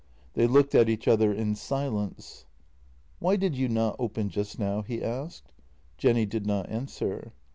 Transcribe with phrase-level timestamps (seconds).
[0.33, 2.47] They looked at each other in silence."
[3.19, 5.51] Why did you not open just now?" he asked.
[5.99, 7.33] Jenny did not answer.